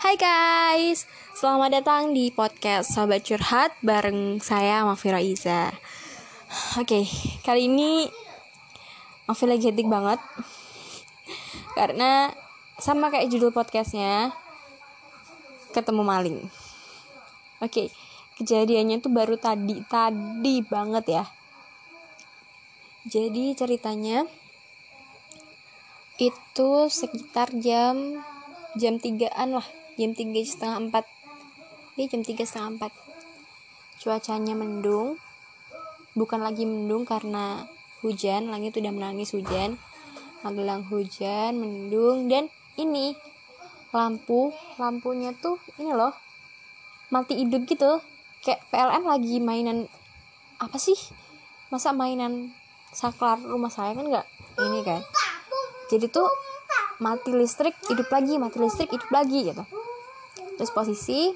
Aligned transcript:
Hai 0.00 0.16
guys, 0.16 1.04
selamat 1.36 1.76
datang 1.76 2.16
di 2.16 2.32
podcast 2.32 2.96
Sobat 2.96 3.20
Curhat 3.20 3.76
bareng 3.84 4.40
saya 4.40 4.80
Mafira 4.80 5.20
Iza. 5.20 5.76
Oke, 6.80 7.04
kali 7.44 7.68
ini 7.68 8.08
Mafi 9.28 9.44
lagi 9.44 9.68
hektik 9.68 9.92
banget. 9.92 10.16
Karena 11.76 12.32
sama 12.80 13.12
kayak 13.12 13.28
judul 13.28 13.52
podcastnya 13.52 14.32
Ketemu 15.76 16.00
maling. 16.00 16.48
Oke, 17.60 17.92
kejadiannya 18.40 19.04
tuh 19.04 19.12
baru 19.12 19.36
tadi, 19.36 19.84
tadi 19.84 20.64
banget 20.64 21.04
ya. 21.12 21.24
Jadi 23.04 23.52
ceritanya 23.52 24.24
itu 26.16 26.88
sekitar 26.88 27.52
jam 27.60 28.24
jam 28.80 28.96
tigaan 28.96 29.60
lah 29.60 29.68
jam 30.00 30.16
tiga 30.16 30.40
setengah 30.40 30.88
empat. 30.88 31.04
Ya 32.00 32.08
jam 32.08 32.24
tiga 32.24 32.48
setengah 32.48 32.80
empat. 32.80 32.92
Cuacanya 34.00 34.56
mendung. 34.56 35.20
Bukan 36.16 36.40
lagi 36.40 36.64
mendung 36.64 37.04
karena 37.04 37.68
hujan 38.00 38.48
langit 38.48 38.72
udah 38.80 38.96
menangis 38.96 39.36
hujan. 39.36 39.76
Magelang 40.40 40.88
hujan 40.88 41.60
mendung 41.60 42.32
dan 42.32 42.48
ini 42.80 43.12
lampu 43.92 44.56
lampunya 44.80 45.36
tuh 45.36 45.60
ini 45.76 45.92
loh 45.92 46.16
mati 47.12 47.36
hidup 47.36 47.68
gitu. 47.68 48.00
Kayak 48.40 48.64
PLN 48.72 49.04
lagi 49.04 49.36
mainan 49.36 49.84
apa 50.56 50.80
sih? 50.80 50.96
Masa 51.68 51.92
mainan 51.92 52.56
saklar 52.96 53.36
rumah 53.36 53.68
saya 53.68 53.92
kan 53.92 54.08
nggak 54.08 54.26
ini 54.64 54.80
kan? 54.80 55.04
Jadi 55.92 56.08
tuh 56.08 56.24
mati 57.04 57.36
listrik 57.36 57.76
hidup 57.84 58.08
lagi 58.08 58.40
mati 58.40 58.56
listrik 58.60 58.92
hidup 58.92 59.12
lagi 59.12 59.52
gitu 59.52 59.64
terus 60.60 60.68
posisi 60.68 61.32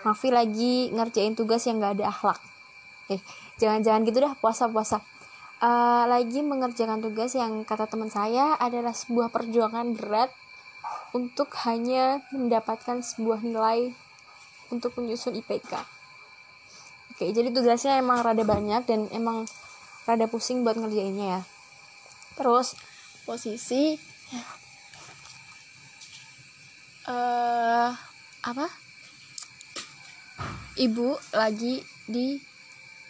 Mafi 0.00 0.32
lagi 0.32 0.88
ngerjain 0.92 1.36
tugas 1.36 1.60
yang 1.68 1.76
gak 1.76 2.00
ada 2.00 2.08
akhlak. 2.08 2.40
Eh 3.12 3.20
jangan-jangan 3.60 4.00
gitu 4.08 4.24
dah 4.24 4.32
puasa-puasa. 4.32 5.04
Uh, 5.60 6.08
lagi 6.08 6.40
mengerjakan 6.40 7.04
tugas 7.04 7.36
yang 7.36 7.68
kata 7.68 7.84
teman 7.84 8.08
saya 8.08 8.56
adalah 8.56 8.96
sebuah 8.96 9.28
perjuangan 9.28 9.92
berat 9.92 10.32
untuk 11.12 11.52
hanya 11.68 12.24
mendapatkan 12.32 13.04
sebuah 13.04 13.44
nilai 13.44 13.92
untuk 14.72 14.96
menyusun 14.96 15.36
IPK 15.36 16.00
oke 17.20 17.36
jadi 17.36 17.52
tugasnya 17.52 18.00
emang 18.00 18.24
rada 18.24 18.40
banyak 18.48 18.88
dan 18.88 19.04
emang 19.12 19.44
rada 20.08 20.24
pusing 20.24 20.64
buat 20.64 20.80
ngerjainnya 20.80 21.36
ya. 21.36 21.40
Terus 22.32 22.72
posisi 23.28 24.00
uh, 27.04 27.92
apa 28.40 28.66
ibu 30.80 31.12
lagi 31.36 31.84
di 32.08 32.40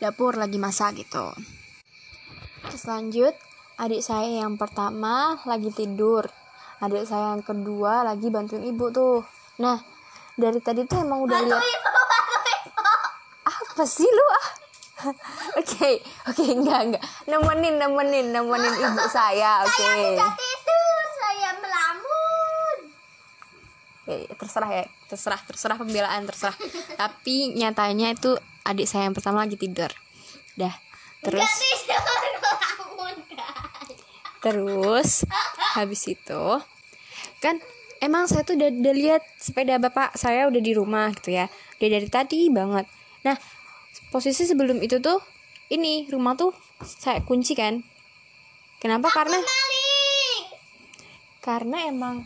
dapur 0.03 0.35
lagi 0.35 0.59
masak 0.59 1.07
gitu 1.07 1.31
terus 2.67 2.85
lanjut 2.91 3.35
adik 3.79 4.03
saya 4.03 4.43
yang 4.43 4.59
pertama 4.59 5.39
lagi 5.47 5.71
tidur 5.71 6.27
adik 6.83 7.07
saya 7.07 7.39
yang 7.39 7.45
kedua 7.47 8.03
lagi 8.03 8.27
bantuin 8.27 8.67
ibu 8.67 8.91
tuh 8.91 9.23
nah 9.63 9.79
dari 10.35 10.59
tadi 10.59 10.83
tuh 10.89 10.99
emang 11.05 11.23
udah 11.23 11.41
lihat 11.47 11.63
apa 13.47 13.85
sih 13.87 14.09
lu 14.09 14.27
ah 14.35 14.49
Oke, 15.01 15.17
oke, 15.57 15.65
okay, 15.65 15.95
okay, 16.29 16.49
enggak, 16.53 16.81
enggak. 16.85 17.05
Nemenin, 17.25 17.81
nemenin, 17.81 18.27
nemenin 18.37 18.75
ibu 18.85 19.01
saya, 19.09 19.65
oke. 19.65 19.73
Okay. 19.73 20.13
Saya 20.13 20.33
tidur, 20.37 21.03
saya 21.17 21.51
melamun. 21.57 22.77
Oke, 24.11 24.27
okay, 24.27 24.35
terserah 24.35 24.71
ya, 24.75 24.85
terserah, 25.07 25.39
terserah 25.47 25.77
pembelaan, 25.79 26.27
terserah. 26.27 26.59
Tapi 27.01 27.55
nyatanya 27.55 28.11
itu 28.11 28.35
adik 28.67 28.91
saya 28.91 29.07
yang 29.07 29.15
pertama 29.15 29.47
lagi 29.47 29.55
tidur. 29.55 29.87
Dah, 30.59 30.75
terus. 31.23 31.47
tidur, 31.47 32.03
Terus, 34.43 35.23
habis 35.79 36.03
itu, 36.11 36.43
kan 37.39 37.63
emang 38.03 38.27
saya 38.27 38.43
tuh 38.43 38.59
udah, 38.59 38.73
udah 38.83 38.95
lihat 38.99 39.23
sepeda 39.39 39.79
bapak 39.79 40.19
saya 40.19 40.51
udah 40.51 40.59
di 40.59 40.75
rumah 40.75 41.15
gitu 41.15 41.39
ya. 41.39 41.47
Udah 41.79 41.89
dari 41.95 42.09
tadi 42.11 42.51
banget. 42.51 42.91
Nah, 43.23 43.39
posisi 44.11 44.43
sebelum 44.43 44.83
itu 44.83 44.99
tuh 44.99 45.23
ini 45.71 46.11
rumah 46.11 46.35
tuh 46.35 46.51
saya 46.83 47.23
kunci 47.23 47.55
kan 47.55 47.79
kenapa 48.83 49.07
Aku 49.07 49.23
karena 49.23 49.39
maling. 49.39 50.43
karena 51.39 51.77
emang 51.87 52.17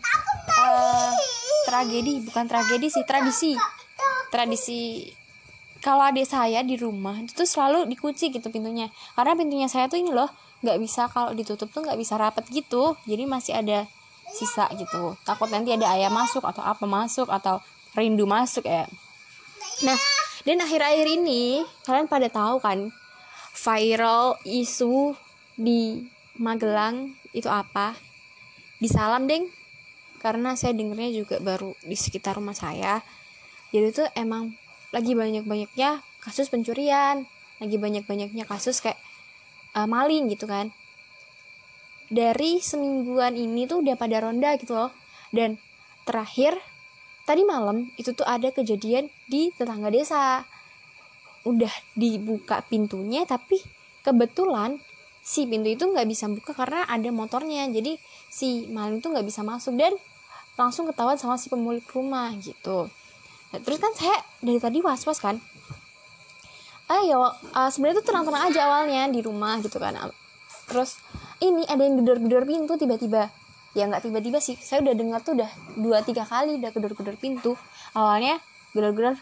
uh, 0.48 1.33
tragedi 1.74 2.22
bukan 2.22 2.46
tragedi 2.46 2.86
sih 2.86 3.02
tradisi. 3.02 3.58
Tradisi 4.30 5.10
kalau 5.82 6.06
adik 6.06 6.24
saya 6.24 6.62
di 6.62 6.78
rumah 6.78 7.18
itu 7.18 7.34
tuh 7.34 7.50
selalu 7.50 7.90
dikunci 7.90 8.30
gitu 8.30 8.46
pintunya. 8.54 8.86
Karena 9.18 9.34
pintunya 9.34 9.66
saya 9.66 9.90
tuh 9.90 9.98
ini 9.98 10.14
loh 10.14 10.30
nggak 10.62 10.78
bisa 10.78 11.10
kalau 11.10 11.34
ditutup 11.34 11.66
tuh 11.74 11.82
nggak 11.82 11.98
bisa 11.98 12.14
rapet 12.14 12.46
gitu. 12.54 12.94
Jadi 13.10 13.26
masih 13.26 13.58
ada 13.58 13.90
sisa 14.30 14.70
gitu. 14.78 15.18
Takut 15.26 15.50
nanti 15.50 15.74
ada 15.74 15.90
ayam 15.90 16.14
masuk 16.14 16.46
atau 16.46 16.62
apa 16.62 16.86
masuk 16.86 17.26
atau 17.26 17.58
rindu 17.98 18.22
masuk 18.22 18.62
ya. 18.70 18.86
Nah 19.82 19.98
dan 20.46 20.62
akhir-akhir 20.62 21.06
ini 21.10 21.66
kalian 21.82 22.06
pada 22.06 22.30
tahu 22.30 22.62
kan 22.62 22.94
viral 23.50 24.38
isu 24.46 25.18
di 25.58 26.06
Magelang 26.34 27.14
itu 27.30 27.46
apa? 27.46 27.94
Di 28.78 28.90
Salam 28.90 29.26
deng. 29.26 29.63
Karena 30.24 30.56
saya 30.56 30.72
dengernya 30.72 31.12
juga 31.12 31.36
baru 31.36 31.76
di 31.84 31.92
sekitar 31.92 32.40
rumah 32.40 32.56
saya. 32.56 33.04
Jadi 33.76 33.92
itu 33.92 34.04
emang 34.16 34.56
lagi 34.88 35.12
banyak-banyaknya 35.12 36.00
kasus 36.24 36.48
pencurian, 36.48 37.28
lagi 37.60 37.76
banyak-banyaknya 37.76 38.48
kasus 38.48 38.80
kayak 38.80 38.96
uh, 39.76 39.84
maling 39.84 40.32
gitu 40.32 40.48
kan. 40.48 40.72
Dari 42.08 42.64
semingguan 42.64 43.36
ini 43.36 43.68
tuh 43.68 43.84
udah 43.84 44.00
pada 44.00 44.24
ronda 44.24 44.56
gitu 44.56 44.72
loh. 44.72 44.96
Dan 45.28 45.60
terakhir 46.08 46.56
tadi 47.28 47.44
malam 47.44 47.92
itu 48.00 48.16
tuh 48.16 48.24
ada 48.24 48.48
kejadian 48.48 49.12
di 49.28 49.52
tetangga 49.52 49.92
desa 49.92 50.44
udah 51.44 51.72
dibuka 51.96 52.64
pintunya 52.64 53.28
tapi 53.28 53.60
kebetulan 54.00 54.80
si 55.24 55.48
pintu 55.48 55.72
itu 55.72 55.84
nggak 55.88 56.08
bisa 56.08 56.28
buka 56.28 56.52
karena 56.52 56.84
ada 56.84 57.08
motornya 57.08 57.64
jadi 57.72 57.96
si 58.28 58.68
maling 58.68 59.00
tuh 59.00 59.16
nggak 59.16 59.24
bisa 59.24 59.40
masuk 59.40 59.76
dan 59.76 59.96
langsung 60.54 60.87
ketahuan 60.87 61.19
sama 61.19 61.38
si 61.38 61.50
pemilik 61.50 61.84
rumah 61.91 62.31
gitu. 62.38 62.87
Nah, 63.50 63.59
terus 63.62 63.78
kan 63.78 63.92
saya 63.94 64.19
dari 64.42 64.59
tadi 64.59 64.78
was 64.82 65.03
was 65.06 65.19
kan 65.22 65.38
ayo 66.84 67.32
uh, 67.32 67.70
sebenarnya 67.72 68.04
tuh 68.04 68.06
tenang-tenang 68.12 68.44
aja 68.53 68.60
awalnya 68.69 69.09
di 69.09 69.20
rumah 69.25 69.56
gitu 69.64 69.81
kan. 69.81 69.97
Terus 70.69 71.00
ini 71.41 71.64
ada 71.64 71.81
yang 71.81 72.00
gedor-gedor 72.00 72.44
pintu 72.44 72.76
tiba-tiba. 72.76 73.32
Ya 73.72 73.88
nggak 73.88 74.04
tiba-tiba 74.04 74.38
sih. 74.38 74.56
Saya 74.60 74.84
udah 74.84 74.94
dengar 74.94 75.20
tuh 75.25 75.34
udah 75.37 75.50
dua 75.81 76.04
tiga 76.04 76.28
kali 76.28 76.60
udah 76.60 76.70
gedor-gedor 76.72 77.16
pintu. 77.16 77.56
Awalnya 77.97 78.41
gedor-gedor 78.76 79.16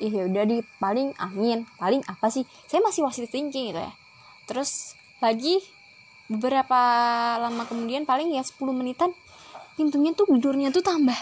ih 0.00 0.10
ya 0.10 0.24
udah 0.26 0.44
di 0.48 0.58
paling 0.80 1.12
angin. 1.20 1.68
Paling 1.76 2.00
apa 2.08 2.32
sih? 2.32 2.48
Saya 2.66 2.80
masih 2.80 3.04
masih 3.04 3.28
thinking 3.28 3.72
gitu 3.72 3.80
ya. 3.80 3.92
Terus 4.48 4.96
lagi 5.20 5.60
beberapa 6.32 6.80
lama 7.38 7.68
kemudian 7.68 8.08
paling 8.08 8.32
ya 8.32 8.40
10 8.40 8.56
menitan 8.72 9.12
pintunya 9.78 10.12
tuh 10.12 10.28
gedornya 10.28 10.68
tuh 10.70 10.84
tambah 10.84 11.16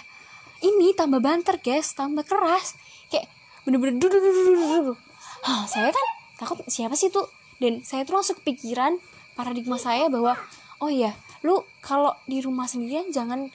ini 0.60 0.92
tambah 0.92 1.20
banter 1.20 1.56
guys 1.60 1.96
tambah 1.96 2.24
keras. 2.24 2.76
Kayak 3.08 3.28
bener-bener 3.64 3.96
dudu 3.96 4.16
dudu 4.20 4.30
dudu 4.30 4.52
dudu 4.54 4.94
Hah, 5.40 5.64
saya 5.64 5.88
kan 5.88 6.06
takut 6.36 6.60
siapa 6.68 6.92
sih 6.96 7.08
tuh? 7.08 7.24
Dan 7.60 7.80
saya 7.84 8.04
tuh 8.04 8.20
langsung 8.20 8.36
kepikiran 8.40 9.00
paradigma 9.36 9.80
saya 9.80 10.08
bahwa 10.12 10.36
oh 10.84 10.92
iya 10.92 11.16
lu 11.40 11.64
kalau 11.80 12.12
di 12.28 12.44
rumah 12.44 12.68
sendirian 12.68 13.08
jangan 13.08 13.48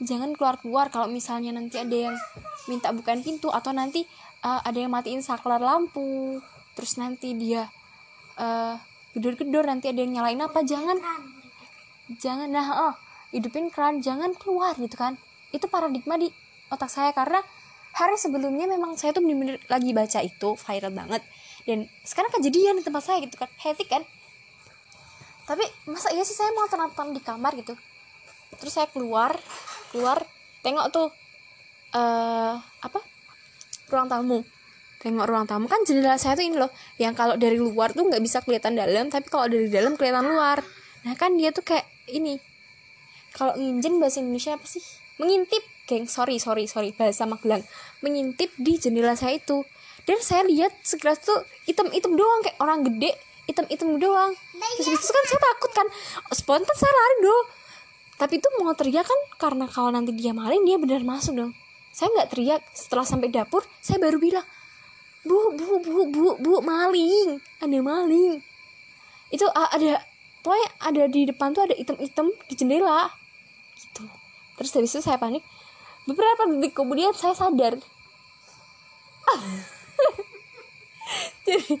jangan 0.00 0.36
keluar 0.36 0.60
keluar 0.60 0.86
kalau 0.92 1.08
misalnya 1.08 1.52
nanti 1.52 1.80
ada 1.80 2.12
yang 2.12 2.16
minta 2.68 2.92
bukain 2.92 3.24
pintu 3.24 3.48
atau 3.48 3.72
nanti 3.72 4.04
uh, 4.44 4.60
ada 4.64 4.76
yang 4.76 4.92
matiin 4.92 5.24
saklar 5.24 5.60
lampu 5.60 6.40
terus 6.76 7.00
nanti 7.00 7.32
dia 7.36 7.68
uh, 8.36 8.76
gedor-gedor 9.16 9.64
nanti 9.64 9.92
ada 9.92 10.00
yang 10.04 10.20
nyalain 10.20 10.40
apa 10.44 10.60
jangan. 10.64 10.96
Jangan 12.20 12.48
nah 12.52 12.68
oh 12.90 12.94
hidupin 13.30 13.70
keran 13.70 14.02
jangan 14.02 14.34
keluar 14.36 14.74
gitu 14.78 14.94
kan. 14.94 15.18
Itu 15.50 15.66
paradigma 15.66 16.18
di 16.18 16.30
otak 16.70 16.90
saya 16.90 17.10
karena 17.10 17.42
hari 17.94 18.14
sebelumnya 18.14 18.70
memang 18.70 18.94
saya 18.94 19.10
tuh 19.10 19.22
bener-bener 19.22 19.58
lagi 19.66 19.90
baca 19.90 20.18
itu 20.22 20.54
viral 20.54 20.92
banget. 20.94 21.22
Dan 21.66 21.86
sekarang 22.06 22.30
kejadian 22.34 22.78
di 22.78 22.84
tempat 22.86 23.02
saya 23.02 23.18
gitu 23.22 23.36
kan 23.38 23.50
hektik 23.62 23.90
kan. 23.90 24.02
Tapi 25.46 25.66
masa 25.90 26.14
iya 26.14 26.22
sih 26.22 26.36
saya 26.36 26.54
mau 26.54 26.70
nonton 26.70 27.10
di 27.10 27.20
kamar 27.22 27.58
gitu. 27.58 27.74
Terus 28.58 28.72
saya 28.74 28.86
keluar 28.90 29.34
keluar 29.90 30.22
tengok 30.62 30.86
tuh 30.94 31.08
uh, 31.94 32.54
apa? 32.58 33.00
Ruang 33.90 34.06
tamu. 34.06 34.38
Tengok 35.02 35.26
ruang 35.26 35.46
tamu. 35.50 35.66
Kan 35.66 35.82
jendela 35.82 36.14
saya 36.18 36.38
tuh 36.38 36.46
ini 36.46 36.54
loh 36.54 36.70
yang 37.02 37.18
kalau 37.18 37.34
dari 37.34 37.58
luar 37.58 37.90
tuh 37.90 38.06
nggak 38.06 38.22
bisa 38.22 38.38
kelihatan 38.46 38.78
dalam 38.78 39.10
tapi 39.10 39.26
kalau 39.26 39.50
dari 39.50 39.66
dalam 39.66 39.98
kelihatan 39.98 40.30
luar. 40.30 40.62
Nah 41.02 41.14
kan 41.18 41.34
dia 41.34 41.50
tuh 41.50 41.66
kayak 41.66 41.86
ini 42.10 42.49
kalau 43.34 43.54
nginjen 43.56 43.98
bahasa 44.02 44.20
Indonesia 44.22 44.56
apa 44.56 44.66
sih? 44.66 44.82
Mengintip 45.20 45.62
geng. 45.86 46.06
Sorry 46.10 46.40
sorry 46.40 46.66
sorry. 46.66 46.90
Bahasa 46.96 47.28
Magelang. 47.28 47.62
Mengintip 48.00 48.50
di 48.56 48.76
jendela 48.80 49.14
saya 49.14 49.38
itu. 49.38 49.62
Dan 50.08 50.18
saya 50.24 50.42
lihat 50.48 50.72
sekilas 50.82 51.22
tuh 51.22 51.44
hitam-hitam 51.68 52.16
doang 52.16 52.40
kayak 52.42 52.58
orang 52.58 52.82
gede 52.88 53.14
hitam-hitam 53.46 54.00
doang. 54.00 54.32
Terus 54.78 54.86
habis 54.90 55.04
itu 55.06 55.12
kan 55.12 55.24
saya 55.28 55.40
takut 55.40 55.70
kan. 55.76 55.86
Spontan 56.34 56.76
saya 56.76 56.90
lari 56.90 57.18
dong 57.26 57.46
tapi 58.20 58.36
itu 58.36 58.48
mau 58.60 58.76
teriak 58.76 59.08
kan 59.08 59.20
karena 59.40 59.64
kalau 59.64 59.88
nanti 59.88 60.12
dia 60.12 60.36
maling 60.36 60.60
dia 60.68 60.76
benar 60.76 61.00
masuk 61.00 61.40
dong. 61.40 61.52
Saya 61.88 62.12
nggak 62.12 62.28
teriak. 62.28 62.60
Setelah 62.76 63.08
sampai 63.08 63.32
dapur 63.32 63.64
saya 63.80 63.96
baru 63.96 64.20
bilang 64.20 64.44
bu 65.24 65.56
bu 65.56 65.80
bu 65.80 66.00
bu 66.12 66.28
bu 66.36 66.52
maling. 66.60 67.40
Ada 67.64 67.80
maling. 67.80 68.44
Itu 69.32 69.48
ada 69.48 70.04
pokoknya 70.40 70.68
ada 70.80 71.02
di 71.08 71.20
depan 71.28 71.52
tuh 71.52 71.64
ada 71.68 71.74
item-item 71.76 72.32
di 72.48 72.54
jendela. 72.56 73.10
Gitu. 73.76 74.04
Terus 74.60 74.70
dari 74.72 74.86
situ 74.88 75.02
saya 75.04 75.16
panik. 75.20 75.44
Beberapa 76.08 76.48
detik 76.48 76.74
kemudian 76.76 77.12
saya 77.12 77.36
sadar. 77.36 77.76
Jadi 81.46 81.74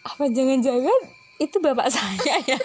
apa 0.00 0.24
jangan-jangan 0.30 1.00
itu 1.40 1.56
bapak 1.58 1.88
saya 1.90 2.34
ya? 2.46 2.60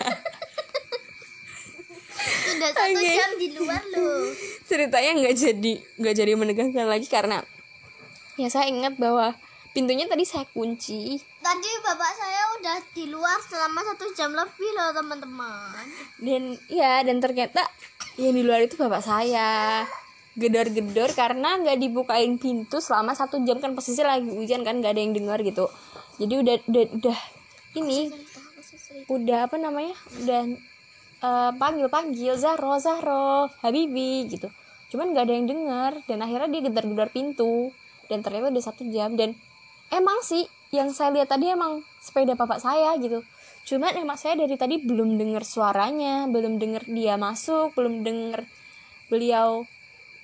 Sudah 2.45 2.69
satu 2.73 2.99
Oke. 2.99 3.11
jam 3.15 3.31
di 3.37 3.47
luar 3.57 3.83
loh. 3.95 4.29
ceritanya 4.65 5.11
nggak 5.21 5.35
jadi 5.37 5.73
nggak 6.01 6.15
jadi 6.17 6.31
menegangkan 6.33 6.89
lagi 6.89 7.05
karena 7.05 7.45
ya 8.33 8.49
saya 8.49 8.65
ingat 8.65 8.97
bahwa 8.97 9.37
pintunya 9.77 10.09
tadi 10.09 10.25
saya 10.25 10.49
kunci 10.49 11.21
Tadi 11.45 11.71
bapak 11.85 12.11
saya 12.17 12.41
udah 12.57 12.77
di 12.97 13.05
luar 13.05 13.37
selama 13.37 13.85
satu 13.85 14.09
jam 14.17 14.33
lebih 14.33 14.65
loh 14.73 14.89
teman-teman. 14.97 15.85
dan 16.17 16.57
ya 16.65 17.05
dan 17.05 17.21
ternyata 17.21 17.61
yang 18.17 18.33
di 18.33 18.41
luar 18.41 18.65
itu 18.65 18.73
bapak 18.73 19.05
saya. 19.05 19.85
Gedor-gedor 20.33 21.13
karena 21.13 21.61
nggak 21.61 21.77
dibukain 21.77 22.41
pintu 22.41 22.81
selama 22.81 23.13
satu 23.13 23.45
jam. 23.45 23.61
Kan 23.61 23.77
posisi 23.77 24.01
lagi 24.01 24.25
hujan 24.25 24.65
kan 24.65 24.81
nggak 24.81 24.97
ada 24.97 25.01
yang 25.05 25.13
dengar 25.13 25.37
gitu. 25.45 25.69
Jadi 26.17 26.33
udah 26.33 26.55
udah, 26.65 26.83
udah 26.97 27.19
ini 27.77 28.09
udah 29.05 29.45
apa 29.45 29.61
namanya? 29.61 29.93
Udah 30.25 30.41
panggil 31.61 31.93
panggil 31.93 32.33
Zahro 32.41 32.81
Zahro 32.81 33.53
Habibi 33.61 34.33
gitu. 34.33 34.49
Cuman 34.89 35.13
nggak 35.13 35.29
ada 35.29 35.33
yang 35.37 35.45
dengar. 35.45 35.91
Dan 36.09 36.25
akhirnya 36.25 36.57
dia 36.57 36.61
gedor-gedor 36.65 37.13
pintu. 37.13 37.69
Dan 38.09 38.25
ternyata 38.25 38.49
udah 38.49 38.65
satu 38.65 38.81
jam. 38.89 39.13
Dan 39.13 39.37
emang 39.93 40.25
sih 40.25 40.41
yang 40.73 40.89
saya 40.93 41.13
lihat 41.13 41.29
tadi 41.29 41.51
emang 41.51 41.85
sepeda 42.01 42.33
bapak 42.33 42.61
saya 42.61 42.97
gitu. 42.97 43.21
Cuman 43.65 43.97
emang 43.97 44.17
saya 44.17 44.37
dari 44.37 44.53
tadi 44.55 44.77
belum 44.81 45.17
dengar 45.17 45.41
suaranya 45.41 46.29
belum 46.29 46.61
dengar 46.61 46.85
dia 46.85 47.17
masuk 47.17 47.73
belum 47.73 48.05
dengar 48.05 48.45
beliau 49.09 49.65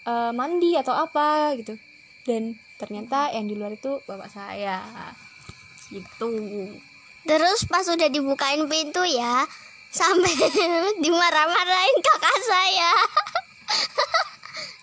eh, 0.05 0.31
mandi 0.33 0.77
atau 0.77 0.93
apa 0.93 1.57
gitu. 1.57 1.77
Dan 2.25 2.57
ternyata 2.77 3.33
yang 3.33 3.49
di 3.49 3.57
luar 3.57 3.73
itu 3.73 4.01
bapak 4.05 4.29
saya. 4.29 4.81
Gitu. 5.89 6.31
Terus 7.25 7.59
pas 7.69 7.85
udah 7.85 8.09
dibukain 8.09 8.65
pintu 8.65 9.05
ya, 9.05 9.45
sampai 9.91 10.33
dimarah-marahin 11.03 11.97
kakak 12.01 12.37
saya. 12.47 12.91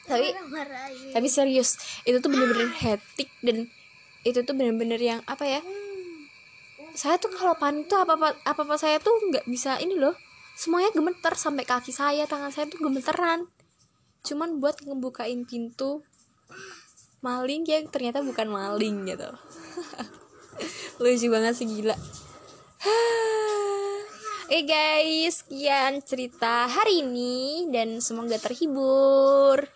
tapi 0.09 0.33
tapi 1.13 1.29
serius 1.29 1.77
itu 2.09 2.17
tuh 2.17 2.33
bener-bener 2.33 2.73
hectic 2.73 3.29
dan 3.45 3.69
itu 4.29 4.45
tuh 4.45 4.53
bener-bener 4.53 5.01
yang 5.01 5.21
apa 5.25 5.45
ya 5.49 5.61
saya 6.99 7.15
tuh 7.15 7.31
kalau 7.31 7.55
panik 7.55 7.87
tuh 7.87 8.03
apa 8.03 8.19
apa 8.19 8.35
apa 8.43 8.61
apa 8.67 8.75
saya 8.75 8.99
tuh 8.99 9.15
nggak 9.31 9.47
bisa 9.47 9.79
ini 9.79 9.95
loh. 9.95 10.19
Semuanya 10.59 10.91
gemeter 10.91 11.31
sampai 11.39 11.63
kaki 11.63 11.95
saya 11.95 12.27
tangan 12.27 12.51
saya 12.51 12.67
tuh 12.67 12.83
gemeteran. 12.83 13.47
Cuman 14.27 14.59
buat 14.59 14.83
ngebukain 14.83 15.47
pintu 15.47 16.03
maling 17.23 17.63
ya 17.71 17.87
ternyata 17.87 18.19
bukan 18.27 18.51
maling 18.51 19.07
gitu. 19.07 19.31
Lucu 21.03 21.31
banget 21.31 21.55
sih 21.55 21.71
gila. 21.71 21.95
Oke 24.51 24.65
guys, 24.67 25.47
sekian 25.47 26.03
cerita 26.03 26.67
hari 26.67 27.07
ini 27.07 27.71
dan 27.71 28.03
semoga 28.03 28.43
terhibur. 28.43 29.71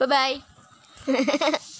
Bye 0.00 0.08
bye. 0.08 0.40